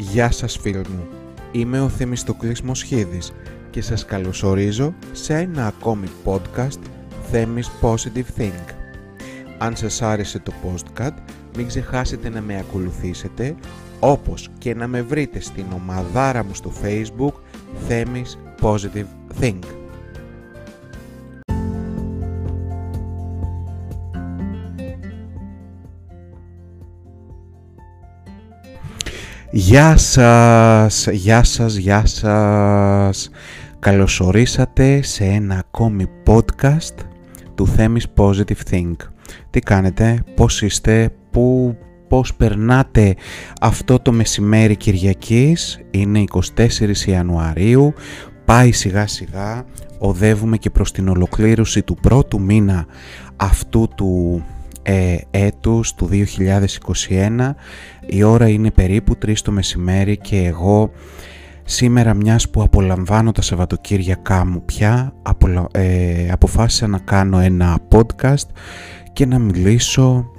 Γεια 0.00 0.30
σας 0.30 0.56
φίλοι 0.56 0.76
μου, 0.88 1.08
είμαι 1.52 1.80
ο 1.80 1.88
Θεμιστοκλής 1.88 2.62
Μοσχίδης 2.62 3.32
και 3.70 3.82
σας 3.82 4.04
καλωσορίζω 4.04 4.94
σε 5.12 5.34
ένα 5.34 5.66
ακόμη 5.66 6.06
podcast 6.24 6.78
Θέμης 7.30 7.70
Positive 7.80 8.40
Think. 8.40 8.74
Αν 9.58 9.76
σας 9.76 10.02
άρεσε 10.02 10.38
το 10.38 10.52
podcast, 10.64 11.14
μην 11.56 11.66
ξεχάσετε 11.66 12.28
να 12.28 12.40
με 12.40 12.58
ακολουθήσετε 12.58 13.54
όπως 14.00 14.48
και 14.58 14.74
να 14.74 14.86
με 14.86 15.02
βρείτε 15.02 15.40
στην 15.40 15.64
ομαδάρα 15.74 16.44
μου 16.44 16.54
στο 16.54 16.72
facebook 16.82 17.34
Θέμης 17.88 18.38
Positive 18.60 19.06
Think. 19.40 19.79
Γεια 29.52 29.96
σας, 29.96 31.06
γεια 31.06 31.44
σας, 31.44 31.74
γεια 31.74 32.06
σας. 32.06 33.30
Καλωσορίσατε 33.78 35.02
σε 35.02 35.24
ένα 35.24 35.58
ακόμη 35.58 36.06
podcast 36.26 36.94
του 37.54 37.66
Θέμης 37.66 38.06
Positive 38.16 38.70
Think. 38.70 38.94
Τι 39.50 39.60
κάνετε, 39.60 40.22
πώς 40.36 40.62
είστε, 40.62 41.10
πού, 41.30 41.76
πώς 42.08 42.34
περνάτε 42.34 43.14
αυτό 43.60 43.98
το 43.98 44.12
μεσημέρι 44.12 44.76
Κυριακής. 44.76 45.80
Είναι 45.90 46.18
24 46.18 47.06
Ιανουαρίου, 47.06 47.92
πάει 48.44 48.72
σιγά 48.72 49.06
σιγά, 49.06 49.64
οδεύουμε 49.98 50.56
και 50.56 50.70
προς 50.70 50.92
την 50.92 51.08
ολοκλήρωση 51.08 51.82
του 51.82 51.94
πρώτου 51.94 52.40
μήνα 52.40 52.86
αυτού 53.36 53.88
του 53.94 54.42
ε, 54.82 55.16
έτους 55.30 55.94
του 55.94 56.08
2021 57.08 57.54
η 58.06 58.22
ώρα 58.22 58.48
είναι 58.48 58.70
περίπου 58.70 59.18
3 59.26 59.34
το 59.38 59.52
μεσημέρι 59.52 60.16
και 60.16 60.36
εγώ 60.36 60.90
σήμερα 61.64 62.14
μιας 62.14 62.50
που 62.50 62.62
απολαμβάνω 62.62 63.32
τα 63.32 63.42
Σαββατοκύριακά 63.42 64.46
μου 64.46 64.62
πια 64.64 65.14
ε, 65.70 66.30
αποφάσισα 66.30 66.86
να 66.86 66.98
κάνω 66.98 67.38
ένα 67.38 67.78
podcast 67.88 68.46
και 69.12 69.26
να 69.26 69.38
μιλήσω 69.38 70.30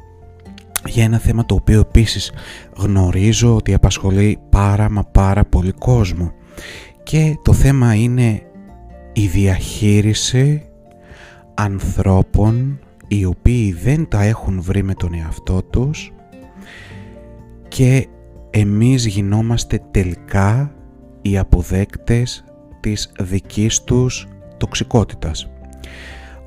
για 0.86 1.04
ένα 1.04 1.18
θέμα 1.18 1.46
το 1.46 1.56
οποίο 1.56 1.80
επίσης 1.80 2.32
γνωρίζω 2.78 3.56
ότι 3.56 3.74
απασχολεί 3.74 4.40
πάρα 4.50 4.90
μα 4.90 5.04
πάρα 5.04 5.44
πολύ 5.44 5.72
κόσμο. 5.72 6.32
Και 7.04 7.38
το 7.44 7.54
θέμα 7.54 7.96
είναι 7.96 8.42
η 9.14 9.28
διαχείριση 9.28 10.64
ανθρώπων 11.54 12.80
οι 13.14 13.26
οποίοι 13.26 13.74
δεν 13.74 14.08
τα 14.08 14.24
έχουν 14.24 14.62
βρει 14.62 14.84
με 14.84 14.94
τον 14.94 15.14
εαυτό 15.14 15.64
τους 15.64 16.14
και 17.68 18.08
εμείς 18.50 19.06
γινόμαστε 19.06 19.82
τελικά 19.92 20.76
οι 21.22 21.38
αποδέκτες 21.38 22.44
της 22.80 23.12
δικής 23.20 23.84
τους 23.84 24.28
τοξικότητας. 24.58 25.50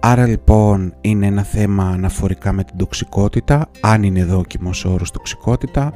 Άρα 0.00 0.26
λοιπόν 0.26 0.94
είναι 1.00 1.26
ένα 1.26 1.42
θέμα 1.42 1.84
αναφορικά 1.88 2.52
με 2.52 2.64
την 2.64 2.76
τοξικότητα, 2.76 3.70
αν 3.80 4.02
είναι 4.02 4.24
δόκιμος 4.24 4.84
όρος 4.84 5.10
τοξικότητα. 5.10 5.92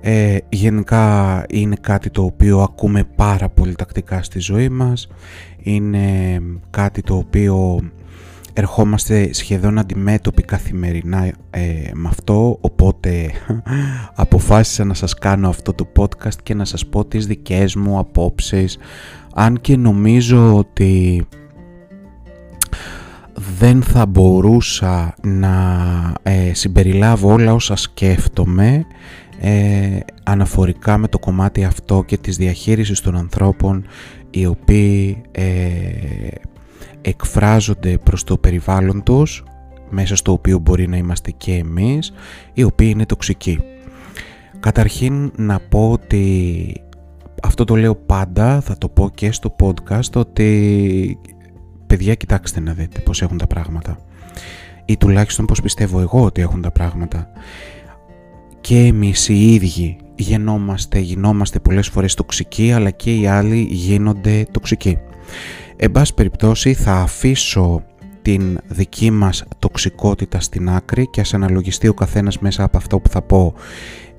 Ε, 0.00 0.36
γενικά 0.48 1.44
είναι 1.50 1.76
κάτι 1.80 2.10
το 2.10 2.22
οποίο 2.22 2.60
ακούμε 2.60 3.04
πάρα 3.04 3.48
πολύ 3.48 3.74
τακτικά 3.74 4.22
στη 4.22 4.38
ζωή 4.38 4.68
μας. 4.68 5.08
Είναι 5.58 6.40
κάτι 6.70 7.02
το 7.02 7.16
οποίο 7.16 7.80
ερχόμαστε 8.52 9.32
σχεδόν 9.32 9.78
αντιμέτωποι 9.78 10.42
καθημερινά 10.42 11.24
ε, 11.50 11.90
με 11.92 12.08
αυτό 12.08 12.58
οπότε 12.60 13.30
αποφάσισα 14.14 14.84
να 14.84 14.94
σας 14.94 15.14
κάνω 15.14 15.48
αυτό 15.48 15.72
το 15.72 15.88
podcast 15.98 16.42
και 16.42 16.54
να 16.54 16.64
σας 16.64 16.86
πω 16.86 17.04
τις 17.04 17.26
δικές 17.26 17.74
μου 17.74 17.98
απόψεις. 17.98 18.78
Αν 19.34 19.60
και 19.60 19.76
νομίζω 19.76 20.56
ότι 20.56 21.26
δεν 23.58 23.82
θα 23.82 24.06
μπορούσα 24.06 25.14
να 25.22 25.54
ε, 26.22 26.54
συμπεριλάβω 26.54 27.32
όλα 27.32 27.54
όσα 27.54 27.76
σκέφτομαι 27.76 28.84
ε, 29.40 29.98
αναφορικά 30.22 30.98
με 30.98 31.08
το 31.08 31.18
κομμάτι 31.18 31.64
αυτό 31.64 32.02
και 32.06 32.16
της 32.16 32.36
διαχείρισης 32.36 33.00
των 33.00 33.16
ανθρώπων 33.16 33.86
οι 34.30 34.46
οποίοι 34.46 35.22
ε, 35.30 35.44
εκφράζονται 37.00 37.98
προς 37.98 38.24
το 38.24 38.38
περιβάλλον 38.38 39.02
τους 39.02 39.44
μέσα 39.90 40.16
στο 40.16 40.32
οποίο 40.32 40.58
μπορεί 40.58 40.88
να 40.88 40.96
είμαστε 40.96 41.30
και 41.30 41.54
εμείς 41.54 42.12
οι 42.52 42.62
οποίοι 42.62 42.88
είναι 42.92 43.06
τοξικοί. 43.06 43.60
Καταρχήν 44.60 45.32
να 45.36 45.60
πω 45.60 45.90
ότι 45.90 46.74
αυτό 47.42 47.64
το 47.64 47.76
λέω 47.76 47.94
πάντα, 47.94 48.60
θα 48.60 48.78
το 48.78 48.88
πω 48.88 49.10
και 49.14 49.32
στο 49.32 49.56
podcast 49.60 50.12
ότι 50.14 51.18
παιδιά 51.86 52.14
κοιτάξτε 52.14 52.60
να 52.60 52.72
δείτε 52.72 53.00
πως 53.00 53.22
έχουν 53.22 53.38
τα 53.38 53.46
πράγματα 53.46 53.98
ή 54.84 54.96
τουλάχιστον 54.96 55.46
πως 55.46 55.62
πιστεύω 55.62 56.00
εγώ 56.00 56.24
ότι 56.24 56.40
έχουν 56.40 56.62
τα 56.62 56.70
πράγματα 56.70 57.28
και 58.60 58.78
εμείς 58.78 59.28
οι 59.28 59.54
ίδιοι 59.54 59.96
γεννόμαστε, 60.14 60.98
γινόμαστε 60.98 61.58
πολλές 61.58 61.88
φορές 61.88 62.14
τοξικοί 62.14 62.72
αλλά 62.72 62.90
και 62.90 63.14
οι 63.14 63.26
άλλοι 63.26 63.60
γίνονται 63.70 64.46
τοξικοί. 64.50 64.98
Εν 65.76 65.92
πάση 65.92 66.14
περιπτώσει 66.14 66.74
θα 66.74 66.92
αφήσω 66.92 67.82
την 68.22 68.58
δική 68.68 69.10
μας 69.10 69.44
τοξικότητα 69.58 70.40
στην 70.40 70.70
άκρη 70.70 71.06
και 71.10 71.20
ας 71.20 71.34
αναλογιστεί 71.34 71.88
ο 71.88 71.94
καθένας 71.94 72.38
μέσα 72.38 72.64
από 72.64 72.76
αυτό 72.76 72.98
που 72.98 73.08
θα 73.08 73.22
πω 73.22 73.54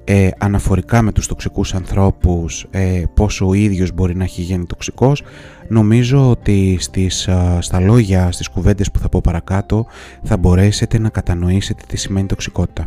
ε, 0.03 0.29
αναφορικά 0.37 1.01
με 1.01 1.11
τους 1.11 1.27
τοξικούς 1.27 1.73
ανθρώπους 1.73 2.67
ε, 2.71 3.03
πόσο 3.13 3.47
ο 3.47 3.53
ίδιος 3.53 3.91
μπορεί 3.91 4.15
να 4.15 4.23
έχει 4.23 4.41
γίνει 4.41 4.65
τοξικός 4.65 5.23
νομίζω 5.67 6.29
ότι 6.29 6.77
στις, 6.79 7.29
στα 7.59 7.79
λόγια, 7.79 8.31
στις 8.31 8.47
κουβέντες 8.47 8.91
που 8.91 8.99
θα 8.99 9.09
πω 9.09 9.21
παρακάτω 9.23 9.85
θα 10.23 10.37
μπορέσετε 10.37 10.99
να 10.99 11.09
κατανοήσετε 11.09 11.83
τι 11.87 11.97
σημαίνει 11.97 12.27
τοξικότητα. 12.27 12.85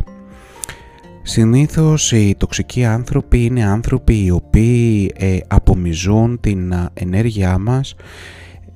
Συνήθως 1.21 2.11
οι 2.11 2.35
τοξικοί 2.37 2.85
άνθρωποι 2.85 3.43
είναι 3.43 3.65
άνθρωποι 3.65 4.23
οι 4.23 4.31
οποίοι 4.31 5.11
ε, 5.17 5.37
απομιζούν 5.47 6.39
την 6.39 6.73
ενέργειά 6.93 7.57
μας 7.57 7.95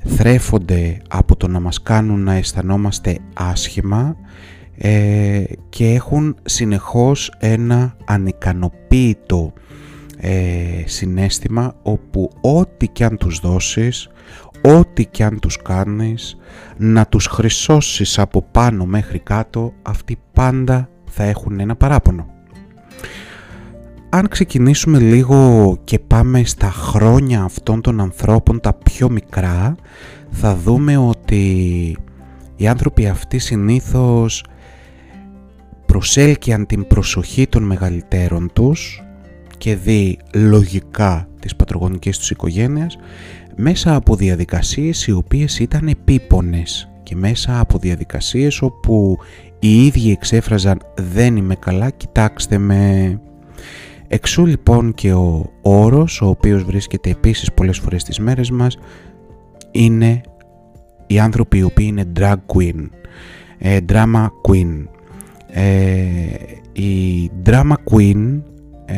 θρέφονται 0.03 1.01
από 1.07 1.35
το 1.35 1.47
να 1.47 1.59
μας 1.59 1.81
κάνουν 1.81 2.23
να 2.23 2.33
αισθανόμαστε 2.33 3.17
άσχημα 3.33 4.15
ε, 4.77 5.43
και 5.69 5.93
έχουν 5.93 6.35
συνεχώς 6.43 7.33
ένα 7.39 7.95
ανικανοποίητο 8.05 9.53
ε, 10.17 10.83
συνέστημα 10.85 11.75
όπου 11.81 12.29
ό,τι 12.41 12.87
και 12.87 13.03
αν 13.03 13.17
τους 13.17 13.39
δώσεις, 13.39 14.09
ό,τι 14.61 15.05
και 15.05 15.23
αν 15.23 15.39
τους 15.39 15.61
κάνεις, 15.61 16.37
να 16.77 17.05
τους 17.05 17.25
χρυσώσεις 17.25 18.19
από 18.19 18.41
πάνω 18.51 18.85
μέχρι 18.85 19.19
κάτω, 19.19 19.73
αυτοί 19.81 20.17
πάντα 20.33 20.89
θα 21.05 21.23
έχουν 21.23 21.59
ένα 21.59 21.75
παράπονο 21.75 22.40
αν 24.13 24.27
ξεκινήσουμε 24.27 24.99
λίγο 24.99 25.77
και 25.83 25.99
πάμε 25.99 26.43
στα 26.43 26.71
χρόνια 26.71 27.43
αυτών 27.43 27.81
των 27.81 27.99
ανθρώπων 27.99 28.59
τα 28.59 28.73
πιο 28.73 29.09
μικρά 29.09 29.75
θα 30.31 30.55
δούμε 30.55 30.97
ότι 30.97 31.45
οι 32.55 32.67
άνθρωποι 32.67 33.07
αυτοί 33.07 33.39
συνήθως 33.39 34.43
προσέλκυαν 35.85 36.65
την 36.65 36.87
προσοχή 36.87 37.47
των 37.47 37.63
μεγαλύτερων 37.63 38.49
τους 38.53 39.03
και 39.57 39.75
δει 39.75 40.19
λογικά 40.33 41.27
της 41.39 41.55
πατρογονικής 41.55 42.17
τους 42.17 42.31
οικογένειας 42.31 42.97
μέσα 43.55 43.95
από 43.95 44.15
διαδικασίες 44.15 45.07
οι 45.07 45.11
οποίες 45.11 45.59
ήταν 45.59 45.87
επίπονες 45.87 46.89
και 47.03 47.15
μέσα 47.15 47.59
από 47.59 47.77
διαδικασίες 47.77 48.61
όπου 48.61 49.17
οι 49.59 49.85
ίδιοι 49.85 50.11
εξέφραζαν 50.11 50.79
δεν 50.95 51.35
είμαι 51.35 51.55
καλά, 51.55 51.89
κοιτάξτε 51.89 52.57
με 52.57 53.19
Εξού 54.13 54.45
λοιπόν 54.45 54.93
και 54.93 55.13
ο 55.13 55.51
όρος, 55.61 56.21
ο 56.21 56.27
οποίος 56.27 56.63
βρίσκεται 56.63 57.09
επίσης 57.09 57.53
πολλές 57.53 57.77
φορές 57.79 58.01
στις 58.01 58.19
μέρες 58.19 58.51
μας, 58.51 58.77
είναι 59.71 60.21
οι 61.07 61.19
άνθρωποι 61.19 61.57
οι 61.57 61.63
οποίοι 61.63 61.85
είναι 61.89 62.11
drag 62.19 62.35
queen, 62.53 62.89
ε, 63.57 63.77
drama 63.89 64.27
queen. 64.47 64.85
Ε, 65.47 65.63
η 66.71 67.31
drama 67.45 67.73
queen 67.91 68.41
ε, 68.85 68.95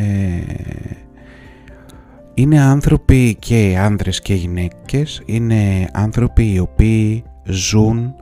είναι 2.33 2.61
άνθρωποι 2.61 3.35
και 3.39 3.77
άνδρες 3.79 4.21
και 4.21 4.33
γυναίκες, 4.33 5.21
είναι 5.25 5.89
άνθρωποι 5.93 6.53
οι 6.53 6.59
οποίοι 6.59 7.23
ζουν 7.43 8.15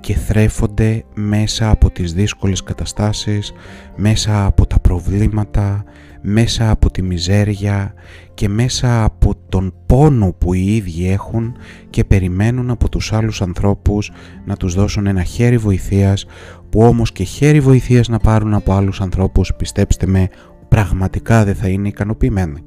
και 0.00 0.14
θρέφονται 0.14 1.04
μέσα 1.14 1.70
από 1.70 1.90
τις 1.90 2.14
δύσκολες 2.14 2.62
καταστάσεις, 2.62 3.52
μέσα 3.96 4.44
από 4.44 4.66
τα 4.66 4.80
προβλήματα, 4.80 5.84
μέσα 6.26 6.70
από 6.70 6.90
τη 6.90 7.02
μιζέρια 7.02 7.94
και 8.34 8.48
μέσα 8.48 9.04
από 9.04 9.34
τον 9.48 9.74
πόνο 9.86 10.32
που 10.38 10.54
οι 10.54 10.76
ίδιοι 10.76 11.08
έχουν 11.10 11.56
και 11.90 12.04
περιμένουν 12.04 12.70
από 12.70 12.88
τους 12.88 13.12
άλλους 13.12 13.42
ανθρώπους 13.42 14.10
να 14.44 14.56
τους 14.56 14.74
δώσουν 14.74 15.06
ένα 15.06 15.22
χέρι 15.22 15.56
βοηθείας 15.56 16.26
που 16.70 16.80
όμως 16.80 17.12
και 17.12 17.24
χέρι 17.24 17.60
βοηθείας 17.60 18.08
να 18.08 18.18
πάρουν 18.18 18.54
από 18.54 18.72
άλλους 18.72 19.00
ανθρώπους 19.00 19.54
πιστέψτε 19.56 20.06
με 20.06 20.28
πραγματικά 20.68 21.44
δεν 21.44 21.54
θα 21.54 21.68
είναι 21.68 21.88
ικανοποιημένοι. 21.88 22.64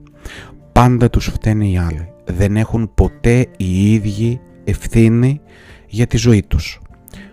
πάντα 0.71 1.09
τους 1.09 1.25
φταίνε 1.25 1.67
οι 1.67 1.77
άλλοι. 1.77 2.09
Δεν 2.25 2.57
έχουν 2.57 2.91
ποτέ 2.93 3.47
οι 3.57 3.93
ίδιοι 3.93 4.39
ευθύνη 4.63 5.41
για 5.87 6.07
τη 6.07 6.17
ζωή 6.17 6.43
τους. 6.47 6.79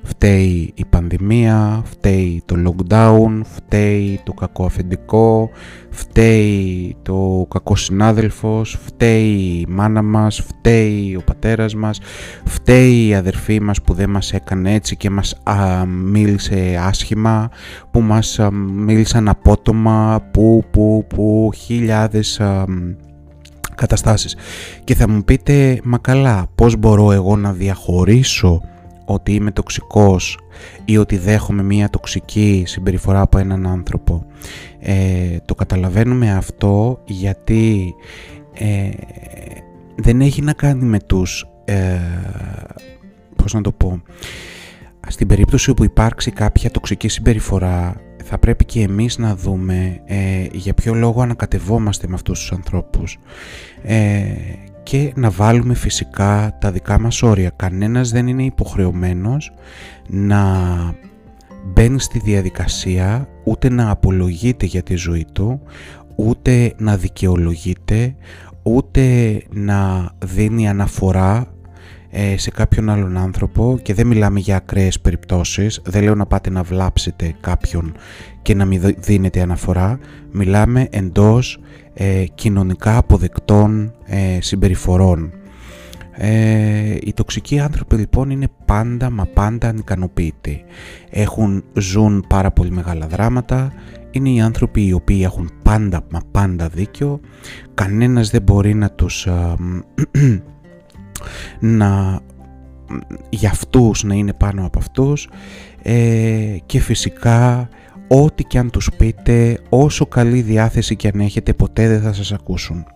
Φταίει 0.07 0.73
η 0.75 0.85
πανδημία, 0.85 1.83
φταίει 1.85 2.43
το 2.45 2.57
lockdown, 2.67 3.41
φταίει 3.43 4.21
το 4.25 4.33
κακό 4.33 4.65
αφεντικό, 4.65 5.51
φταίει 5.91 6.97
το 7.03 7.47
κακό 7.51 7.77
συνάδελφος, 7.77 8.79
φταίει 8.85 9.31
η 9.31 9.67
μάνα 9.69 10.03
μας, 10.03 10.41
φταίει 10.41 11.17
ο 11.17 11.23
πατέρας 11.25 11.75
μας, 11.75 12.01
φταίει 12.45 13.07
η 13.07 13.15
αδερφή 13.15 13.61
μας 13.61 13.83
που 13.83 13.95
δεν 13.95 14.11
μας 14.11 14.33
έκανε 14.33 14.75
έτσι 14.75 14.97
και 14.97 15.11
μας 15.11 15.41
α, 15.43 15.85
μίλησε 15.87 16.79
άσχημα, 16.81 17.51
που 17.91 18.01
μας 18.01 18.39
α, 18.39 18.51
μίλησαν 18.53 19.29
απότομα, 19.29 20.29
που, 20.31 20.65
που, 20.71 21.07
που, 21.09 21.51
χιλιάδες 21.57 22.41
καταστάσεις. 23.75 24.37
Και 24.85 24.95
θα 24.95 25.09
μου 25.09 25.25
πείτε, 25.25 25.81
μα 25.85 25.99
καλά, 25.99 26.47
πώς 26.55 26.77
μπορώ 26.77 27.13
εγώ 27.13 27.37
να 27.37 27.53
διαχωρίσω 27.53 28.61
ότι 29.05 29.35
είμαι 29.35 29.51
τοξικός 29.51 30.39
ή 30.85 30.97
ότι 30.97 31.17
δέχομαι 31.17 31.63
μία 31.63 31.91
τοξική 31.91 32.63
συμπεριφορά 32.67 33.21
από 33.21 33.39
έναν 33.39 33.67
άνθρωπο. 33.67 34.27
Ε, 34.79 35.37
το 35.45 35.55
καταλαβαίνουμε 35.55 36.33
αυτό 36.33 37.01
γιατί 37.05 37.95
ε, 38.55 38.91
δεν 39.97 40.21
έχει 40.21 40.43
να 40.43 40.53
κάνει 40.53 40.85
με 40.85 40.99
τους... 40.99 41.47
Ε, 41.65 41.99
πώς 43.37 43.53
να 43.53 43.61
το 43.61 43.73
πω... 43.73 44.03
Στην 45.09 45.27
περίπτωση 45.27 45.71
όπου 45.71 45.85
υπάρξει 45.85 46.31
κάποια 46.31 46.71
τοξική 46.71 47.09
συμπεριφορά 47.09 48.01
θα 48.25 48.39
πρέπει 48.39 48.65
και 48.65 48.81
εμείς 48.81 49.19
να 49.19 49.37
δούμε 49.37 50.01
ε, 50.05 50.47
για 50.53 50.75
ποιο 50.75 50.95
λόγο 50.95 51.23
ανακατευόμαστε 51.23 52.07
με 52.09 52.15
αυτούς 52.15 52.39
τους 52.39 52.53
ανθρώπους 52.53 53.19
ε, 53.83 54.25
και 54.85 55.13
να 55.17 55.31
βάλουμε 55.31 55.75
φυσικά 55.75 56.57
τα 56.61 56.71
δικά 56.71 57.01
μας 57.01 57.23
όρια. 57.23 57.53
Κανένας 57.57 58.11
δεν 58.11 58.27
είναι 58.27 58.45
υποχρεωμένος 58.45 59.53
να 60.09 60.43
μπαίνει 61.65 62.01
στη 62.01 62.19
διαδικασία 62.19 63.29
ούτε 63.45 63.69
να 63.69 63.91
απολογείται 63.91 64.67
για 64.67 64.83
τη 64.83 64.95
ζωή 64.95 65.27
του, 65.33 65.61
ούτε 66.17 66.73
να 66.77 66.97
δικαιολογείται, 66.97 68.15
ούτε 68.63 69.37
να 69.51 70.11
δίνει 70.25 70.69
αναφορά 70.69 71.47
ε, 72.11 72.37
σε 72.39 72.51
κάποιον 72.51 72.91
άλλον 72.91 73.17
άνθρωπο. 73.17 73.79
Και 73.83 73.95
δεν 73.95 74.07
μιλάμε 74.07 74.41
για 74.41 74.57
ακραίες 74.57 75.01
περιπτώσεις, 75.01 75.81
δεν 75.85 76.03
λέω 76.03 76.15
να 76.15 76.27
πάτε 76.27 76.51
να 76.51 76.63
βλάψετε 76.63 77.35
κάποιον 77.41 77.95
και 78.43 78.55
να 78.55 78.65
μην 78.65 78.95
δίνετε 78.99 79.41
αναφορά, 79.41 79.99
μιλάμε 80.31 80.89
εντός 80.91 81.59
ε, 81.95 82.25
κοινωνικά 82.35 82.97
αποδεκτών 82.97 83.95
ε, 84.05 84.39
συμπεριφορών. 84.41 85.33
Ε, 86.17 86.97
οι 87.01 87.13
τοξικοί 87.15 87.61
άνθρωποι 87.61 87.97
λοιπόν 87.97 88.31
είναι 88.31 88.49
πάντα 88.65 89.11
μα 89.11 89.27
πάντα 89.27 89.69
ανικανοποιητοί. 89.69 90.65
Έχουν, 91.11 91.65
ζουν 91.79 92.25
πάρα 92.29 92.51
πολύ 92.51 92.71
μεγάλα 92.71 93.07
δράματα, 93.07 93.73
είναι 94.11 94.31
οι 94.31 94.41
άνθρωποι 94.41 94.87
οι 94.87 94.93
οποίοι 94.93 95.21
έχουν 95.25 95.51
πάντα 95.63 96.05
μα 96.11 96.21
πάντα 96.31 96.69
δίκιο, 96.69 97.21
κανένας 97.75 98.31
δεν 98.31 98.43
μπορεί 98.43 98.75
να 98.75 98.91
τους... 98.91 99.27
να 101.61 102.21
για 103.29 103.51
αυτούς 103.51 104.05
να 104.05 104.15
είναι 104.15 104.33
πάνω 104.33 104.67
από 104.67 104.79
αυτούς 104.79 105.29
ε, 105.83 106.57
και 106.67 106.81
φυσικά 106.81 107.69
ό,τι 108.09 108.45
και 108.45 108.59
αν 108.59 108.71
τους 108.71 108.91
πείτε, 108.97 109.59
όσο 109.69 110.07
καλή 110.07 110.41
διάθεση 110.41 110.97
και 110.97 111.11
αν 111.15 111.21
έχετε, 111.21 111.53
ποτέ 111.53 111.89
δεν 111.89 112.01
θα 112.01 112.13
σας 112.13 112.33
ακούσουν. 112.33 112.87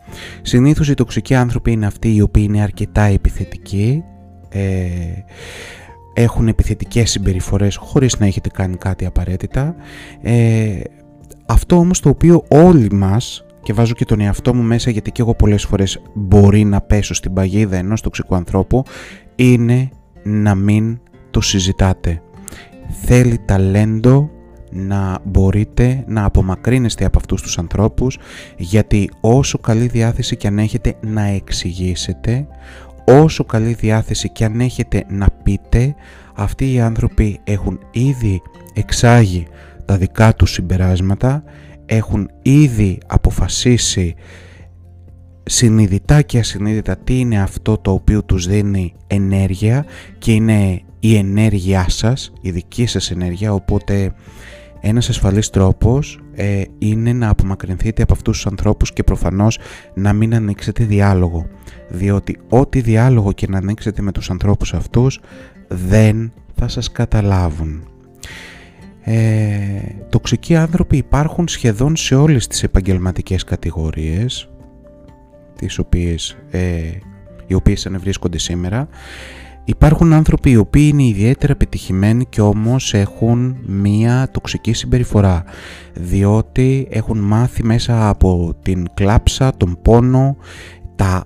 Συνήθως 0.42 0.88
οι 0.88 0.94
τοξικοί 0.94 1.34
άνθρωποι 1.34 1.72
είναι 1.72 1.86
αυτοί 1.86 2.14
οι 2.14 2.20
οποίοι 2.20 2.44
είναι 2.48 2.62
αρκετά 2.62 3.02
επιθετικοί, 3.02 4.04
ε, 4.48 4.60
έχουν 6.14 6.48
επιθετικές 6.48 7.10
συμπεριφορές 7.10 7.76
χωρίς 7.76 8.18
να 8.18 8.26
έχετε 8.26 8.48
κάνει 8.48 8.76
κάτι 8.76 9.06
απαραίτητα. 9.06 9.74
Ε, 10.22 10.80
αυτό 11.46 11.76
όμως 11.76 12.00
το 12.00 12.08
οποίο 12.08 12.44
όλοι 12.48 12.92
μας, 12.92 13.42
και 13.62 13.72
βάζω 13.72 13.94
και 13.94 14.04
τον 14.04 14.20
εαυτό 14.20 14.54
μου 14.54 14.62
μέσα 14.62 14.90
γιατί 14.90 15.12
και 15.12 15.22
εγώ 15.22 15.34
πολλές 15.34 15.64
φορές 15.64 16.02
μπορεί 16.14 16.64
να 16.64 16.80
πέσω 16.80 17.14
στην 17.14 17.32
παγίδα 17.32 17.76
ενός 17.76 18.00
τοξικού 18.00 18.34
ανθρώπου, 18.34 18.82
είναι 19.34 19.90
να 20.22 20.54
μην 20.54 21.00
το 21.30 21.40
συζητάτε. 21.40 22.22
Θέλει 23.04 23.38
ταλέντο 23.44 24.30
να 24.70 25.18
μπορείτε 25.24 26.04
να 26.06 26.24
απομακρύνεστε 26.24 27.04
από 27.04 27.18
αυτούς 27.18 27.42
τους 27.42 27.58
ανθρώπους 27.58 28.18
γιατί 28.56 29.10
όσο 29.20 29.58
καλή 29.58 29.86
διάθεση 29.86 30.36
και 30.36 30.46
αν 30.46 30.58
έχετε 30.58 30.94
να 31.00 31.22
εξηγήσετε 31.22 32.46
όσο 33.04 33.44
καλή 33.44 33.72
διάθεση 33.72 34.28
και 34.28 34.44
αν 34.44 34.60
έχετε 34.60 35.04
να 35.08 35.26
πείτε 35.42 35.94
αυτοί 36.34 36.72
οι 36.72 36.80
άνθρωποι 36.80 37.40
έχουν 37.44 37.80
ήδη 37.90 38.42
εξάγει 38.74 39.46
τα 39.84 39.96
δικά 39.96 40.34
τους 40.34 40.52
συμπεράσματα 40.52 41.42
έχουν 41.86 42.30
ήδη 42.42 42.98
αποφασίσει 43.06 44.14
συνειδητά 45.42 46.22
και 46.22 46.38
ασυνείδητα 46.38 46.96
τι 46.96 47.18
είναι 47.18 47.42
αυτό 47.42 47.78
το 47.78 47.92
οποίο 47.92 48.22
τους 48.22 48.46
δίνει 48.46 48.94
ενέργεια 49.06 49.84
και 50.18 50.32
είναι 50.32 50.82
η 51.00 51.16
ενέργειά 51.16 51.88
σας, 51.88 52.32
η 52.40 52.50
δική 52.50 52.86
σας 52.86 53.10
ενέργεια 53.10 53.52
οπότε 53.52 54.12
ένας 54.80 55.08
ασφαλής 55.08 55.50
τρόπος 55.50 56.20
ε, 56.34 56.62
είναι 56.78 57.12
να 57.12 57.28
απομακρυνθείτε 57.28 58.02
από 58.02 58.12
αυτούς 58.12 58.36
τους 58.36 58.46
ανθρώπους 58.46 58.92
και 58.92 59.02
προφανώς 59.02 59.58
να 59.94 60.12
μην 60.12 60.34
ανοίξετε 60.34 60.84
διάλογο 60.84 61.46
διότι 61.88 62.38
ό,τι 62.48 62.80
διάλογο 62.80 63.32
και 63.32 63.46
να 63.48 63.58
ανοίξετε 63.58 64.02
με 64.02 64.12
τους 64.12 64.30
ανθρώπους 64.30 64.74
αυτούς 64.74 65.20
δεν 65.68 66.32
θα 66.54 66.68
σας 66.68 66.92
καταλάβουν. 66.92 67.88
Ε, 69.02 69.80
τοξικοί 70.08 70.56
άνθρωποι 70.56 70.96
υπάρχουν 70.96 71.48
σχεδόν 71.48 71.96
σε 71.96 72.14
όλες 72.14 72.46
τις 72.46 72.62
επαγγελματικές 72.62 73.44
κατηγορίες 73.44 74.50
τις 75.58 75.78
οποίες, 75.78 76.36
ε, 76.50 76.80
οι 77.46 77.54
οποίες 77.54 77.86
ανεβρίσκονται 77.86 78.38
σήμερα 78.38 78.88
Υπάρχουν 79.68 80.12
άνθρωποι 80.12 80.50
οι 80.50 80.56
οποίοι 80.56 80.88
είναι 80.92 81.02
ιδιαίτερα 81.02 81.56
πετυχημένοι 81.56 82.26
και 82.26 82.40
όμως 82.40 82.94
έχουν 82.94 83.56
μία 83.66 84.28
τοξική 84.30 84.72
συμπεριφορά 84.72 85.44
διότι 85.94 86.86
έχουν 86.90 87.18
μάθει 87.18 87.64
μέσα 87.64 88.08
από 88.08 88.54
την 88.62 88.86
κλάψα, 88.94 89.52
τον 89.56 89.78
πόνο, 89.82 90.36
τα 90.96 91.24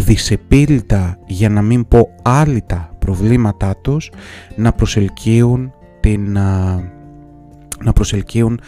δυσεπίλητα 0.00 1.18
για 1.26 1.48
να 1.48 1.62
μην 1.62 1.88
πω 1.88 2.08
άλυτα 2.22 2.94
προβλήματά 2.98 3.76
τους 3.82 4.10
να 4.56 4.72
προσελκύουν 4.72 5.72
την, 6.00 6.32
να 7.82 7.92
προσελκύουν 7.94 8.60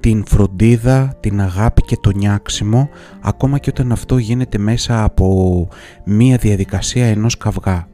την 0.00 0.24
φροντίδα, 0.26 1.16
την 1.20 1.40
αγάπη 1.40 1.82
και 1.82 1.96
το 2.00 2.10
νιάξιμο 2.10 2.88
ακόμα 3.20 3.58
και 3.58 3.70
όταν 3.70 3.92
αυτό 3.92 4.18
γίνεται 4.18 4.58
μέσα 4.58 5.04
από 5.04 5.68
μία 6.04 6.36
διαδικασία 6.36 7.06
ενός 7.06 7.36
καυγά. 7.36 7.90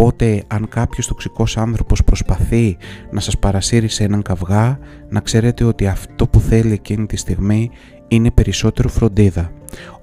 Οπότε 0.00 0.42
αν 0.46 0.68
κάποιος 0.68 1.06
τοξικός 1.06 1.56
άνθρωπος 1.56 2.04
προσπαθεί 2.04 2.76
να 3.10 3.20
σας 3.20 3.38
παρασύρει 3.38 3.88
σε 3.88 4.04
έναν 4.04 4.22
καυγά, 4.22 4.78
να 5.08 5.20
ξέρετε 5.20 5.64
ότι 5.64 5.86
αυτό 5.86 6.26
που 6.26 6.40
θέλει 6.40 6.72
εκείνη 6.72 7.06
τη 7.06 7.16
στιγμή 7.16 7.70
είναι 8.08 8.30
περισσότερο 8.30 8.88
φροντίδα. 8.88 9.52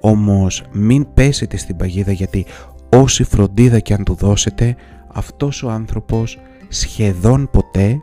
Όμως 0.00 0.62
μην 0.72 1.06
πέσετε 1.14 1.56
στην 1.56 1.76
παγίδα 1.76 2.12
γιατί 2.12 2.46
όση 2.88 3.24
φροντίδα 3.24 3.78
και 3.78 3.94
αν 3.94 4.04
του 4.04 4.14
δώσετε, 4.14 4.76
αυτός 5.12 5.62
ο 5.62 5.70
άνθρωπος 5.70 6.38
σχεδόν 6.68 7.48
ποτέ, 7.50 8.00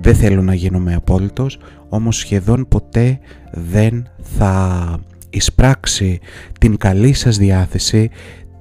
δεν 0.00 0.14
θέλω 0.14 0.42
να 0.42 0.54
γίνομαι 0.54 0.94
απόλυτος, 0.94 1.58
όμως 1.88 2.16
σχεδόν 2.16 2.68
ποτέ 2.68 3.18
δεν 3.52 4.08
θα 4.36 4.98
εισπράξει 5.30 6.20
την 6.58 6.76
καλή 6.76 7.12
σας 7.12 7.36
διάθεση, 7.36 8.10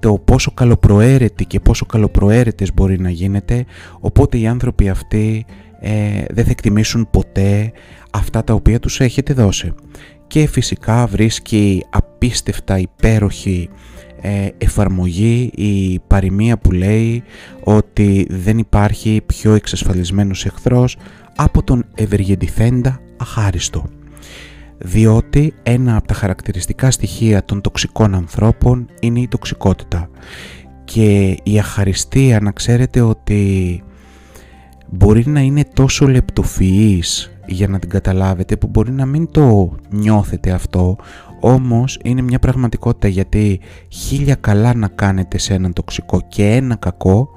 το 0.03 0.19
πόσο 0.25 0.51
καλοπροαίρετη 0.51 1.45
και 1.45 1.59
πόσο 1.59 1.85
καλοπροαίρετες 1.85 2.73
μπορεί 2.73 2.99
να 2.99 3.09
γίνεται 3.09 3.65
οπότε 3.99 4.37
οι 4.37 4.47
άνθρωποι 4.47 4.89
αυτοί 4.89 5.45
ε, 5.79 6.23
δεν 6.31 6.43
θα 6.43 6.51
εκτιμήσουν 6.51 7.07
ποτέ 7.11 7.71
αυτά 8.11 8.43
τα 8.43 8.53
οποία 8.53 8.79
τους 8.79 8.99
έχετε 8.99 9.33
δώσει. 9.33 9.73
Και 10.27 10.47
φυσικά 10.47 11.05
βρίσκει 11.05 11.85
απίστευτα 11.89 12.77
υπέροχη 12.77 13.69
ε, 14.21 14.47
εφαρμογή 14.57 15.51
η 15.55 15.99
παροιμία 16.07 16.57
που 16.57 16.71
λέει 16.71 17.23
ότι 17.63 18.27
δεν 18.29 18.57
υπάρχει 18.57 19.21
πιο 19.25 19.53
εξασφαλισμένος 19.53 20.45
εχθρός 20.45 20.97
από 21.35 21.63
τον 21.63 21.85
ευεργεντηθέντα 21.95 22.99
αχάριστο 23.17 23.85
διότι 24.85 25.53
ένα 25.63 25.95
από 25.95 26.07
τα 26.07 26.13
χαρακτηριστικά 26.13 26.91
στοιχεία 26.91 27.45
των 27.45 27.61
τοξικών 27.61 28.15
ανθρώπων 28.15 28.89
είναι 28.99 29.19
η 29.19 29.27
τοξικότητα. 29.27 30.09
Και 30.83 31.37
η 31.43 31.59
αχαριστία 31.59 32.39
να 32.39 32.51
ξέρετε 32.51 33.01
ότι 33.01 33.83
μπορεί 34.89 35.27
να 35.27 35.39
είναι 35.39 35.63
τόσο 35.73 36.07
λεπτοφυής 36.07 37.31
για 37.45 37.67
να 37.67 37.79
την 37.79 37.89
καταλάβετε 37.89 38.57
που 38.57 38.67
μπορεί 38.67 38.91
να 38.91 39.05
μην 39.05 39.31
το 39.31 39.77
νιώθετε 39.89 40.51
αυτό 40.51 40.97
όμως 41.39 41.99
είναι 42.03 42.21
μια 42.21 42.39
πραγματικότητα 42.39 43.07
γιατί 43.07 43.59
χίλια 43.89 44.35
καλά 44.35 44.75
να 44.75 44.87
κάνετε 44.87 45.37
σε 45.37 45.53
έναν 45.53 45.73
τοξικό 45.73 46.21
και 46.27 46.45
ένα 46.45 46.75
κακό 46.75 47.29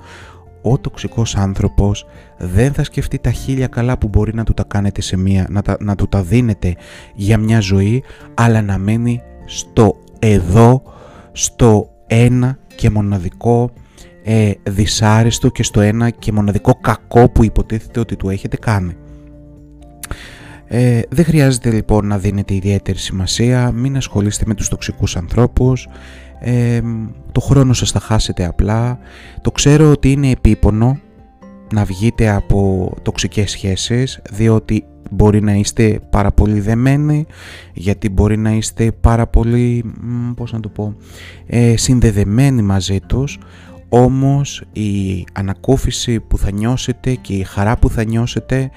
ο 0.70 0.78
τοξικός 0.78 1.36
άνθρωπος 1.36 2.06
δεν 2.38 2.72
θα 2.72 2.84
σκεφτεί 2.84 3.18
τα 3.18 3.30
χίλια 3.30 3.66
καλά 3.66 3.98
που 3.98 4.08
μπορεί 4.08 4.34
να 4.34 4.44
του 4.44 4.54
τα 4.54 4.64
κάνετε 4.64 5.00
σε 5.00 5.16
μία, 5.16 5.46
να, 5.50 5.62
τα, 5.62 5.76
να 5.80 5.94
του 5.94 6.08
τα 6.08 6.22
δίνετε 6.22 6.76
για 7.14 7.38
μια 7.38 7.60
ζωή, 7.60 8.02
αλλά 8.34 8.62
να 8.62 8.78
μένει 8.78 9.22
στο 9.44 9.96
εδώ, 10.18 10.82
στο 11.32 11.90
ένα 12.06 12.58
και 12.74 12.90
μοναδικό 12.90 13.70
ε, 14.24 14.52
δυσάρεστο 14.62 15.48
και 15.48 15.62
στο 15.62 15.80
ένα 15.80 16.10
και 16.10 16.32
μοναδικό 16.32 16.78
κακό 16.80 17.28
που 17.28 17.44
υποτίθεται 17.44 18.00
ότι 18.00 18.16
του 18.16 18.28
έχετε 18.28 18.56
κάνει. 18.56 18.96
Ε, 20.68 21.00
δεν 21.08 21.24
χρειάζεται 21.24 21.70
λοιπόν 21.70 22.06
να 22.06 22.18
δίνετε 22.18 22.54
ιδιαίτερη 22.54 22.98
σημασία, 22.98 23.70
μην 23.72 23.96
ασχολείστε 23.96 24.44
με 24.46 24.54
τους 24.54 24.68
τοξικούς 24.68 25.16
ανθρώπους, 25.16 25.88
ε, 26.40 26.80
το 27.32 27.40
χρόνο 27.40 27.72
σας 27.72 27.90
θα 27.90 28.00
χάσετε 28.00 28.44
απλά. 28.44 28.98
Το 29.40 29.50
ξέρω 29.50 29.90
ότι 29.90 30.10
είναι 30.10 30.30
επίπονο 30.30 30.98
να 31.72 31.84
βγείτε 31.84 32.28
από 32.28 32.92
τοξικές 33.02 33.50
σχέσεις, 33.50 34.20
διότι 34.30 34.84
μπορεί 35.10 35.42
να 35.42 35.52
είστε 35.52 36.00
πάρα 36.10 36.30
πολύ 36.30 36.60
δεμένοι, 36.60 37.26
γιατί 37.74 38.08
μπορεί 38.08 38.36
να 38.36 38.50
είστε 38.50 38.92
πάρα 39.00 39.26
πολύ, 39.26 39.84
πώς 40.36 40.52
να 40.52 40.60
το 40.60 40.68
πω, 40.68 40.94
ε, 41.46 41.76
συνδεδεμένοι 41.76 42.62
μαζί 42.62 43.00
τους, 43.00 43.38
όμως 43.88 44.64
η 44.72 45.24
ανακούφιση 45.32 46.20
που 46.20 46.38
θα 46.38 46.50
νιώσετε 46.50 47.14
και 47.14 47.34
η 47.34 47.42
χαρά 47.42 47.78
που 47.78 47.88
θα 47.88 48.04
νιώσετε 48.04 48.70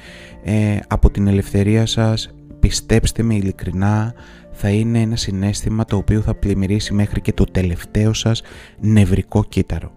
ε, 0.43 0.77
από 0.87 1.09
την 1.09 1.27
ελευθερία 1.27 1.85
σας, 1.85 2.33
πιστέψτε 2.59 3.23
με 3.23 3.35
ειλικρινά, 3.35 4.13
θα 4.51 4.69
είναι 4.69 4.99
ένα 4.99 5.15
συνέστημα 5.15 5.85
το 5.85 5.95
οποίο 5.95 6.21
θα 6.21 6.35
πλημμυρίσει 6.35 6.93
μέχρι 6.93 7.21
και 7.21 7.33
το 7.33 7.43
τελευταίο 7.43 8.13
σας 8.13 8.41
νευρικό 8.79 9.43
κύτταρο. 9.43 9.91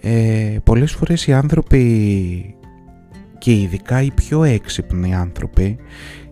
Ε, 0.00 0.56
πολλές 0.64 0.92
φορές 0.92 1.26
οι 1.26 1.32
άνθρωποι 1.32 2.54
και 3.38 3.52
ειδικά 3.52 4.02
οι 4.02 4.10
πιο 4.10 4.44
έξυπνοι 4.44 5.14
άνθρωποι 5.14 5.76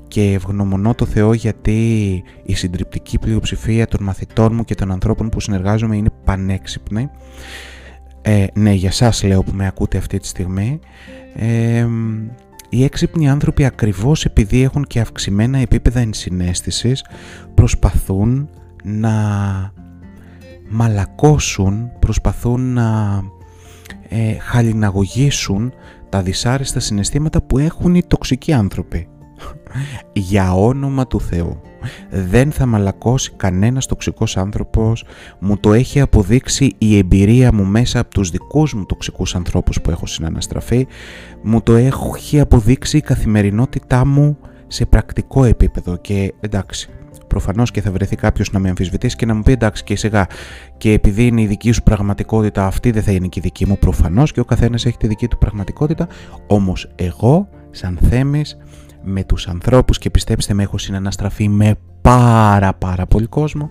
και 0.09 0.32
ευγνωμονώ 0.32 0.94
το 0.94 1.06
Θεό 1.06 1.32
γιατί 1.32 2.23
η 2.42 2.54
συντριπτική 2.54 3.18
πλειοψηφία 3.18 3.87
των 3.87 4.04
μαθητών 4.04 4.54
μου 4.54 4.64
και 4.64 4.75
των 4.75 4.90
ανθρώπων 4.90 5.28
που 5.28 5.40
συνεργάζομαι 5.40 5.97
είναι 5.97 6.11
πανέξυπνοι. 6.25 7.11
Ε, 8.23 8.47
ναι, 8.55 8.73
για 8.73 8.91
σας 8.91 9.23
λέω 9.23 9.43
που 9.43 9.52
με 9.55 9.67
ακούτε 9.67 9.99
αυτή 9.99 10.19
τη 10.19 10.26
στιγμή. 10.26 10.81
Ε, 11.35 11.87
οι 12.69 12.85
έξυπνοι 12.85 13.31
άνθρωποι 13.31 13.64
ακριβώς 13.64 14.25
επειδή 14.25 14.62
έχουν 14.62 14.85
και 14.85 15.00
αυξημένα 15.00 15.59
επίπεδα 15.59 16.00
ενσυναίσθησης 16.00 17.05
προσπαθούν 17.55 18.49
να 18.85 19.12
μαλακώσουν, 20.69 21.91
προσπαθούν 21.99 22.73
να 22.73 23.21
ε, 24.09 24.38
χαλιναγωγήσουν 24.38 25.73
τα 26.09 26.23
δυσάρεστα 26.23 26.81
συναισθήματα 26.81 27.43
που 27.43 27.59
έχουν 27.59 27.95
οι 27.95 28.02
τοξικοί 28.02 28.52
άνθρωποι. 28.52 29.09
Για 30.12 30.55
όνομα 30.55 31.07
του 31.07 31.21
Θεού. 31.21 31.61
Δεν 32.10 32.52
θα 32.52 32.66
μαλακώσει 32.66 33.32
κανένας 33.36 33.86
τοξικός 33.86 34.36
άνθρωπος, 34.36 35.04
μου 35.38 35.58
το 35.58 35.72
έχει 35.72 36.00
αποδείξει 36.00 36.74
η 36.78 36.96
εμπειρία 36.96 37.52
μου 37.52 37.64
μέσα 37.64 38.00
από 38.00 38.10
τους 38.10 38.30
δικούς 38.30 38.74
μου 38.74 38.86
τοξικούς 38.86 39.34
ανθρώπους 39.34 39.80
που 39.80 39.90
έχω 39.90 40.06
συναναστραφεί, 40.06 40.86
μου 41.42 41.62
το 41.62 41.74
έχει 41.74 42.40
αποδείξει 42.40 42.96
η 42.96 43.00
καθημερινότητά 43.00 44.06
μου 44.06 44.38
σε 44.66 44.86
πρακτικό 44.86 45.44
επίπεδο 45.44 45.96
και 45.96 46.34
εντάξει, 46.40 46.90
προφανώς 47.26 47.70
και 47.70 47.80
θα 47.80 47.90
βρεθεί 47.90 48.16
κάποιος 48.16 48.52
να 48.52 48.58
με 48.58 48.68
αμφισβητήσει 48.68 49.16
και 49.16 49.26
να 49.26 49.34
μου 49.34 49.42
πει 49.42 49.52
εντάξει 49.52 49.84
και 49.84 49.96
σιγά 49.96 50.26
και 50.76 50.92
επειδή 50.92 51.26
είναι 51.26 51.42
η 51.42 51.46
δική 51.46 51.72
σου 51.72 51.82
πραγματικότητα 51.82 52.66
αυτή 52.66 52.90
δεν 52.90 53.02
θα 53.02 53.12
είναι 53.12 53.26
και 53.26 53.38
η 53.38 53.42
δική 53.42 53.66
μου 53.66 53.78
προφανώς 53.78 54.32
και 54.32 54.40
ο 54.40 54.44
καθένας 54.44 54.86
έχει 54.86 54.96
τη 54.96 55.06
δική 55.06 55.28
του 55.28 55.38
πραγματικότητα. 55.38 56.08
Όμως 56.46 56.90
εγώ 56.94 57.48
σαν 57.70 57.98
Θέμης 58.08 58.56
με 59.04 59.25
τους 59.25 59.49
ανθρώπους 59.49 59.99
και 59.99 60.11
πιστέψτε 60.11 60.54
με 60.54 60.62
έχω 60.62 60.78
συναναστραφεί 60.78 61.49
με 61.49 61.75
πάρα 62.02 62.75
πάρα 62.75 63.06
πολύ 63.06 63.26
κόσμο 63.26 63.71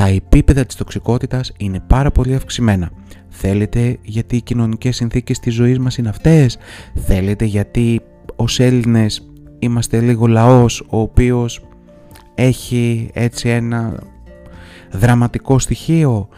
τα 0.00 0.06
επίπεδα 0.06 0.64
της 0.64 0.76
τοξικότητας 0.76 1.52
είναι 1.56 1.80
πάρα 1.86 2.10
πολύ 2.10 2.34
αυξημένα. 2.34 2.90
Θέλετε 3.28 3.98
γιατί 4.02 4.36
οι 4.36 4.42
κοινωνικές 4.42 4.96
συνθήκες 4.96 5.38
της 5.38 5.54
ζωής 5.54 5.78
μας 5.78 5.96
είναι 5.96 6.08
αυτές; 6.08 6.58
Θέλετε 6.94 7.44
γιατί 7.44 8.00
ως 8.36 8.60
Έλληνες 8.60 9.30
είμαστε 9.58 10.00
λίγο 10.00 10.26
λαός 10.26 10.80
ο 10.90 11.00
οποίος 11.00 11.66
έχει 12.34 13.10
έτσι 13.12 13.48
ένα 13.48 14.02
δραματικό 14.90 15.58
στοιχείο; 15.58 16.28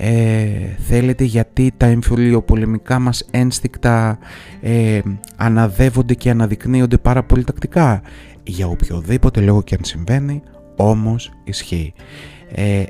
Ε, 0.00 0.76
θέλετε 0.78 1.24
γιατί 1.24 1.72
τα 1.76 1.86
εμφυλιοπολεμικά 1.86 2.98
μας 2.98 3.26
ένστικτα 3.30 4.18
ε, 4.60 5.00
αναδεύονται 5.36 6.14
και 6.14 6.30
αναδεικνύονται 6.30 6.98
πάρα 6.98 7.22
πολύ 7.22 7.44
τακτικά; 7.44 8.02
Για 8.42 8.66
οποιοδήποτε 8.66 9.40
λόγο 9.40 9.62
και 9.62 9.74
αν 9.74 9.84
συμβαίνει, 9.84 10.42
όμως 10.76 11.32
ισχύει. 11.44 11.92
Ε, 12.52 12.82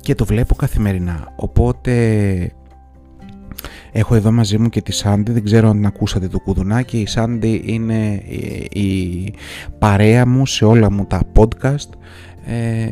και 0.00 0.14
το 0.14 0.24
βλέπω 0.24 0.54
καθημερινά. 0.54 1.32
Οπότε 1.36 1.92
έχω 3.92 4.14
εδώ 4.14 4.32
μαζί 4.32 4.58
μου 4.58 4.68
και 4.68 4.82
τη 4.82 4.92
Σάντι, 4.92 5.32
δεν 5.32 5.44
ξέρω 5.44 5.68
αν 5.68 5.86
ακούσατε 5.86 6.28
το 6.28 6.40
κουδουνάκι. 6.40 6.98
Η 6.98 7.06
Σάντι 7.06 7.62
είναι 7.64 8.14
η 8.72 9.32
παρέα 9.78 10.26
μου 10.26 10.46
σε 10.46 10.64
όλα 10.64 10.92
μου 10.92 11.06
τα 11.06 11.22
podcast 11.36 11.88
ε, 12.46 12.86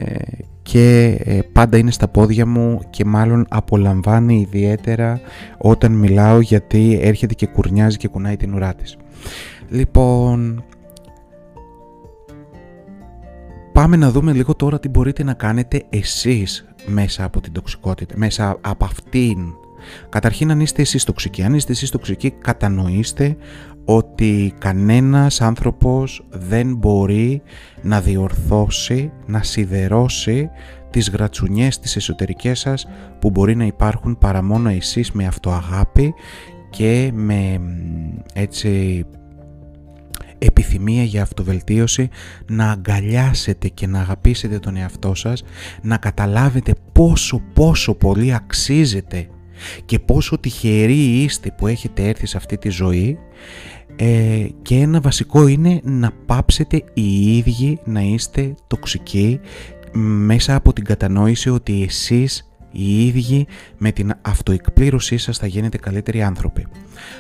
και 0.70 1.18
ε, 1.24 1.38
πάντα 1.52 1.76
είναι 1.76 1.90
στα 1.90 2.08
πόδια 2.08 2.46
μου 2.46 2.80
και 2.90 3.04
μάλλον 3.04 3.46
απολαμβάνει 3.48 4.40
ιδιαίτερα 4.40 5.20
όταν 5.58 5.92
μιλάω 5.92 6.40
γιατί 6.40 6.98
έρχεται 7.02 7.34
και 7.34 7.46
κουρνιάζει 7.46 7.96
και 7.96 8.08
κουνάει 8.08 8.36
την 8.36 8.54
ουρά 8.54 8.74
της. 8.74 8.96
Λοιπόν, 9.68 10.64
πάμε 13.72 13.96
να 13.96 14.10
δούμε 14.10 14.32
λίγο 14.32 14.54
τώρα 14.54 14.80
τι 14.80 14.88
μπορείτε 14.88 15.22
να 15.22 15.34
κάνετε 15.34 15.84
εσείς 15.88 16.68
μέσα 16.86 17.24
από 17.24 17.40
την 17.40 17.52
τοξικότητα, 17.52 18.14
μέσα 18.16 18.58
από 18.60 18.84
αυτήν. 18.84 19.38
Καταρχήν 20.08 20.50
αν 20.50 20.60
είστε 20.60 20.82
εσείς 20.82 21.04
τοξικοί, 21.04 21.42
αν 21.42 21.54
είστε 21.54 21.72
εσείς 21.72 21.90
τοξικοί 21.90 22.30
κατανοήστε 22.30 23.36
ότι 23.84 24.54
κανένας 24.58 25.40
άνθρωπος 25.40 26.26
δεν 26.30 26.74
μπορεί 26.76 27.42
να 27.82 28.00
διορθώσει, 28.00 29.12
να 29.26 29.42
σιδερώσει 29.42 30.50
τις 30.90 31.10
γρατσουνιές 31.10 31.78
τις 31.78 31.96
εσωτερικές 31.96 32.58
σας 32.58 32.86
που 33.18 33.30
μπορεί 33.30 33.56
να 33.56 33.64
υπάρχουν 33.64 34.18
παρά 34.18 34.42
μόνο 34.42 34.68
εσείς 34.68 35.12
με 35.12 35.26
αυτοαγάπη 35.26 36.14
και 36.70 37.10
με 37.14 37.60
έτσι 38.34 39.04
επιθυμία 40.38 41.02
για 41.02 41.22
αυτοβελτίωση 41.22 42.08
να 42.48 42.70
αγκαλιάσετε 42.70 43.68
και 43.68 43.86
να 43.86 44.00
αγαπήσετε 44.00 44.58
τον 44.58 44.76
εαυτό 44.76 45.14
σας 45.14 45.42
να 45.82 45.96
καταλάβετε 45.96 46.72
πόσο 46.92 47.42
πόσο 47.52 47.94
πολύ 47.94 48.34
αξίζετε 48.34 49.28
και 49.84 49.98
πόσο 49.98 50.38
τυχεροί 50.38 51.22
είστε 51.22 51.54
που 51.56 51.66
έχετε 51.66 52.08
έρθει 52.08 52.26
σε 52.26 52.36
αυτή 52.36 52.58
τη 52.58 52.68
ζωή 52.68 53.18
ε, 53.96 54.46
και 54.62 54.74
ένα 54.74 55.00
βασικό 55.00 55.46
είναι 55.46 55.80
να 55.84 56.10
πάψετε 56.26 56.84
οι 56.94 57.36
ίδιοι 57.36 57.78
να 57.84 58.00
είστε 58.00 58.54
τοξικοί 58.66 59.40
μέσα 60.26 60.54
από 60.54 60.72
την 60.72 60.84
κατανόηση 60.84 61.50
ότι 61.50 61.82
εσείς 61.82 62.52
οι 62.72 63.06
ίδιοι 63.06 63.46
με 63.78 63.92
την 63.92 64.12
αυτοεκπλήρωσή 64.22 65.16
σας 65.16 65.38
θα 65.38 65.46
γίνετε 65.46 65.78
καλύτεροι 65.78 66.22
άνθρωποι. 66.22 66.66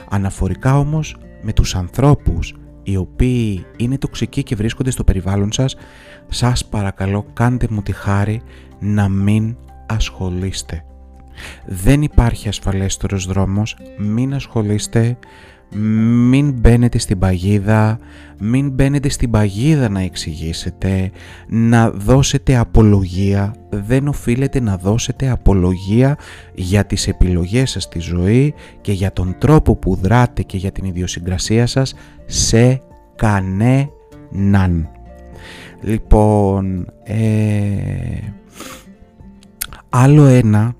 Αναφορικά 0.08 0.78
όμως 0.78 1.16
με 1.42 1.52
τους 1.52 1.74
ανθρώπους 1.74 2.54
οι 2.82 2.96
οποίοι 2.96 3.66
είναι 3.76 3.98
τοξικοί 3.98 4.42
και 4.42 4.56
βρίσκονται 4.56 4.90
στο 4.90 5.04
περιβάλλον 5.04 5.52
σας, 5.52 5.76
σας 6.28 6.66
παρακαλώ 6.66 7.26
κάντε 7.32 7.66
μου 7.70 7.82
τη 7.82 7.92
χάρη 7.92 8.42
να 8.78 9.08
μην 9.08 9.56
ασχολείστε. 9.86 10.84
Δεν 11.66 12.02
υπάρχει 12.02 12.48
ασφαλέστερος 12.48 13.26
δρόμος, 13.26 13.76
μην 13.98 14.34
ασχολείστε, 14.34 15.18
μην 16.30 16.52
μπαίνετε 16.52 16.98
στην 16.98 17.18
παγίδα, 17.18 17.98
μην 18.38 18.70
μπαίνετε 18.70 19.08
στην 19.08 19.30
παγίδα 19.30 19.88
να 19.88 20.00
εξηγήσετε, 20.00 21.10
να 21.48 21.90
δώσετε 21.90 22.56
απολογία, 22.56 23.54
δεν 23.70 24.08
οφείλετε 24.08 24.60
να 24.60 24.76
δώσετε 24.76 25.28
απολογία 25.30 26.18
για 26.54 26.84
τις 26.84 27.08
επιλογές 27.08 27.70
σας 27.70 27.82
στη 27.82 27.98
ζωή 27.98 28.54
και 28.80 28.92
για 28.92 29.12
τον 29.12 29.36
τρόπο 29.38 29.76
που 29.76 29.94
δράτε 29.94 30.42
και 30.42 30.56
για 30.56 30.72
την 30.72 30.84
ιδιοσυγκρασία 30.84 31.66
σας 31.66 31.94
σε 32.26 32.82
κανέναν. 33.16 34.88
Λοιπόν, 35.80 36.92
ε, 37.02 37.16
άλλο 39.88 40.24
ένα, 40.24 40.74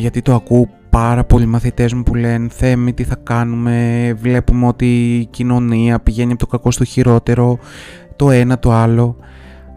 γιατί 0.00 0.22
το 0.22 0.34
ακούω 0.34 0.68
πάρα 0.90 1.24
πολλοί 1.24 1.46
μαθητές 1.46 1.92
μου 1.92 2.02
που 2.02 2.14
λένε 2.14 2.48
«Θέμη, 2.48 2.92
τι 2.92 3.04
θα 3.04 3.16
κάνουμε, 3.22 4.14
βλέπουμε 4.18 4.66
ότι 4.66 5.16
η 5.16 5.26
κοινωνία 5.26 6.00
πηγαίνει 6.00 6.30
από 6.32 6.40
το 6.40 6.46
κακό 6.46 6.70
στο 6.70 6.84
χειρότερο, 6.84 7.58
το 8.16 8.30
ένα 8.30 8.58
το 8.58 8.72
άλλο». 8.72 9.16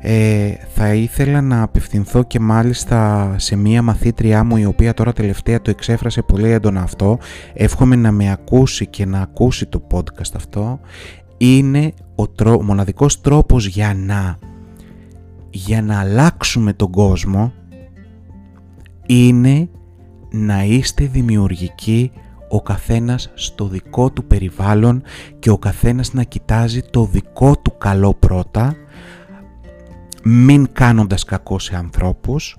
Ε, 0.04 0.52
θα 0.74 0.94
ήθελα 0.94 1.42
να 1.42 1.62
απευθυνθώ 1.62 2.24
και 2.24 2.40
μάλιστα 2.40 3.34
σε 3.38 3.56
μία 3.56 3.82
μαθήτριά 3.82 4.44
μου 4.44 4.58
η 4.58 4.66
οποία 4.66 4.94
τώρα 4.94 5.14
τελευταία 5.14 5.62
το 5.62 5.70
εξέφρασε 5.70 6.22
πολύ 6.22 6.52
έντονα 6.52 6.82
αυτό 6.82 7.18
εύχομαι 7.54 7.96
να 7.96 8.12
με 8.12 8.32
ακούσει 8.32 8.88
και 8.88 9.06
να 9.06 9.20
ακούσει 9.22 9.66
το 9.66 9.88
podcast 9.92 10.36
αυτό 10.36 10.80
είναι 11.38 11.94
ο, 12.16 12.28
τρό, 12.28 12.64
μοναδικός 12.64 13.22
τρόπος 13.22 13.68
για 13.68 13.94
να 13.94 14.38
για 15.50 15.82
να 15.82 16.00
αλλάξουμε 16.00 16.74
τον 16.74 16.92
κόσμο 16.92 17.54
είναι 19.06 19.70
να 20.32 20.64
είστε 20.64 21.06
δημιουργικοί 21.06 22.12
ο 22.50 22.62
καθένας 22.62 23.32
στο 23.34 23.68
δικό 23.68 24.12
του 24.12 24.26
περιβάλλον 24.26 25.04
και 25.40 25.50
ο 25.50 25.58
καθένας 25.58 26.14
να 26.14 26.24
κοιτάζει 26.24 26.82
το 26.82 27.06
δικό 27.06 27.58
του 27.58 27.78
καλό 27.78 28.14
πρώτα 28.14 28.76
μην 30.24 30.68
κάνοντας 30.74 31.24
κακό 31.24 31.60
σε 31.60 31.76
ανθρώπους 31.76 32.58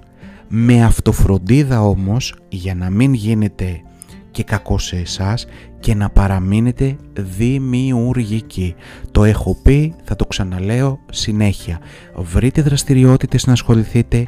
με 0.48 0.84
αυτοφροντίδα 0.84 1.82
όμως 1.82 2.34
για 2.48 2.74
να 2.74 2.90
μην 2.90 3.12
γίνετε 3.12 3.82
και 4.30 4.44
κακό 4.44 4.78
σε 4.78 4.96
εσάς 4.96 5.46
και 5.80 5.94
να 5.94 6.10
παραμείνετε 6.10 6.96
δημιουργικοί. 7.12 8.74
Το 9.10 9.24
έχω 9.24 9.56
πει, 9.62 9.94
θα 10.04 10.16
το 10.16 10.26
ξαναλέω 10.26 11.00
συνέχεια. 11.10 11.78
Βρείτε 12.16 12.62
δραστηριότητες 12.62 13.46
να 13.46 13.52
ασχοληθείτε, 13.52 14.26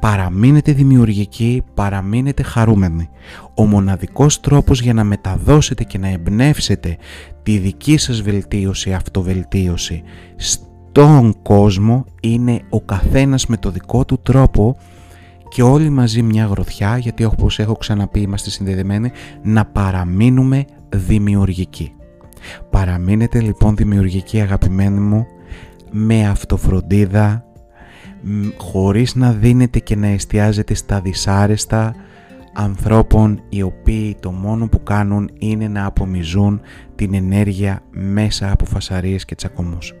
παραμείνετε 0.00 0.72
δημιουργικοί, 0.72 1.62
παραμείνετε 1.74 2.42
χαρούμενοι. 2.42 3.08
Ο 3.54 3.66
μοναδικός 3.66 4.40
τρόπος 4.40 4.80
για 4.80 4.94
να 4.94 5.04
μεταδώσετε 5.04 5.84
και 5.84 5.98
να 5.98 6.08
εμπνεύσετε 6.08 6.96
τη 7.42 7.58
δική 7.58 7.96
σας 7.96 8.22
βελτίωση, 8.22 8.92
αυτοβελτίωση 8.92 10.02
στον 10.36 11.42
κόσμο 11.42 12.04
είναι 12.20 12.60
ο 12.68 12.80
καθένας 12.80 13.46
με 13.46 13.56
το 13.56 13.70
δικό 13.70 14.04
του 14.04 14.18
τρόπο 14.22 14.76
και 15.48 15.62
όλοι 15.62 15.90
μαζί 15.90 16.22
μια 16.22 16.44
γροθιά, 16.44 16.98
γιατί 16.98 17.24
όπως 17.24 17.58
έχω 17.58 17.76
ξαναπεί 17.76 18.20
είμαστε 18.20 18.50
συνδεδεμένοι, 18.50 19.10
να 19.42 19.64
παραμείνουμε 19.64 20.64
δημιουργικοί. 20.88 21.92
Παραμείνετε 22.70 23.40
λοιπόν 23.40 23.76
δημιουργικοί 23.76 24.40
αγαπημένοι 24.40 25.00
μου, 25.00 25.26
με 25.90 26.28
αυτοφροντίδα, 26.28 27.45
χωρίς 28.56 29.14
να 29.14 29.32
δίνετε 29.32 29.78
και 29.78 29.96
να 29.96 30.06
εστιάζετε 30.06 30.74
στα 30.74 31.00
δυσάρεστα 31.00 31.94
ανθρώπων 32.52 33.42
οι 33.48 33.62
οποίοι 33.62 34.16
το 34.20 34.30
μόνο 34.30 34.68
που 34.68 34.82
κάνουν 34.82 35.30
είναι 35.38 35.68
να 35.68 35.84
απομιζούν 35.84 36.60
την 36.94 37.14
ενέργεια 37.14 37.80
μέσα 37.90 38.52
από 38.52 38.64
φασαρίες 38.64 39.24
και 39.24 39.34
τσακωμούς. 39.34 39.94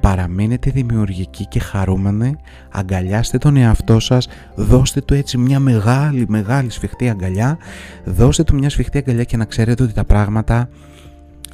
Παραμείνετε 0.00 0.70
δημιουργικοί 0.70 1.46
και 1.46 1.60
χαρούμενοι, 1.60 2.36
αγκαλιάστε 2.72 3.38
τον 3.38 3.56
εαυτό 3.56 4.00
σας, 4.00 4.28
δώστε 4.54 5.00
του 5.00 5.14
έτσι 5.14 5.38
μια 5.38 5.60
μεγάλη 5.60 6.24
μεγάλη 6.28 6.70
σφιχτή 6.70 7.08
αγκαλιά, 7.08 7.58
δώστε 8.04 8.44
του 8.44 8.54
μια 8.54 8.70
σφιχτή 8.70 8.98
αγκαλιά 8.98 9.24
και 9.24 9.36
να 9.36 9.44
ξέρετε 9.44 9.82
ότι 9.82 9.92
τα 9.92 10.04
πράγματα 10.04 10.68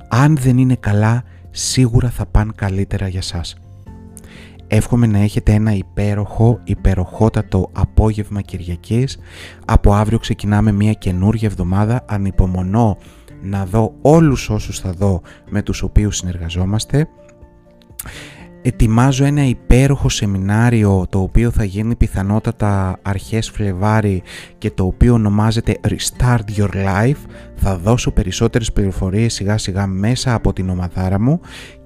αν 0.09 0.37
δεν 0.37 0.59
είναι 0.59 0.77
καλά 0.81 1.23
σίγουρα 1.51 2.11
θα 2.11 2.27
πάνε 2.27 2.53
καλύτερα 2.55 3.09
για 3.09 3.23
σας. 3.23 3.57
Εύχομαι 4.75 5.07
να 5.07 5.19
έχετε 5.19 5.53
ένα 5.53 5.75
υπέροχο, 5.75 6.61
υπεροχότατο 6.65 7.71
απόγευμα 7.73 8.41
Κυριακής. 8.41 9.19
Από 9.65 9.93
αύριο 9.93 10.19
ξεκινάμε 10.19 10.73
μια 10.73 10.93
καινούργια 10.93 11.49
εβδομάδα. 11.49 12.05
Ανυπομονώ 12.09 12.99
να 13.43 13.65
δω 13.67 13.95
όλους 14.01 14.51
όσους 14.51 14.79
θα 14.81 14.93
δω 14.93 15.21
με 15.51 15.63
τους 15.63 15.83
οποίους 15.83 16.17
συνεργαζόμαστε. 16.17 17.09
Ετοιμάζω 18.63 19.25
ένα 19.25 19.45
υπέροχο 19.45 20.09
σεμινάριο 20.09 21.07
το 21.09 21.19
οποίο 21.21 21.51
θα 21.51 21.65
γίνει 21.65 21.97
πιθανότατα 21.97 22.99
αρχές 23.03 23.51
Φλεβάρι 23.51 24.23
και 24.59 24.71
το 24.71 24.85
οποίο 24.85 25.15
ονομάζεται 25.15 25.79
Restart 25.89 26.57
Your 26.57 26.71
Life. 26.75 27.25
Θα 27.55 27.77
δώσω 27.77 28.11
περισσότερες 28.11 28.73
πληροφορίες 28.73 29.35
σιγά 29.35 29.59
σιγά 29.59 29.87
μέσα 29.87 30.35
από 30.35 30.53
την 30.53 30.69
ομαδάρα 30.69 31.21
μου 31.21 31.41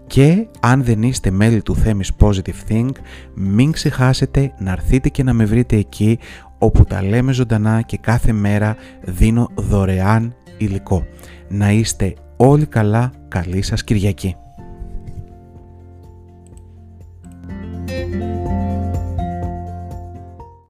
και 0.07 0.47
αν 0.61 0.85
δεν 0.85 1.03
είστε 1.03 1.31
μέλη 1.31 1.63
του 1.63 1.77
Themis 1.85 2.27
Positive 2.27 2.71
Think 2.71 2.91
μην 3.35 3.73
ξεχάσετε 3.73 4.53
να 4.59 4.71
έρθείτε 4.73 5.09
και 5.09 5.23
να 5.23 5.33
με 5.33 5.45
βρείτε 5.45 5.77
εκεί 5.77 6.19
όπου 6.59 6.85
τα 6.85 7.03
λέμε 7.03 7.33
ζωντανά 7.33 7.83
και 7.83 7.97
κάθε 7.97 8.33
μέρα 8.33 8.77
δίνω 9.05 9.49
δωρεάν 9.55 10.35
υλικό. 10.59 11.07
Να 11.49 11.71
είστε 11.71 12.15
όλοι 12.37 12.67
καλά, 12.67 13.13
καλή 13.29 13.63
σας 13.63 13.85
Κυριακή. 13.85 14.37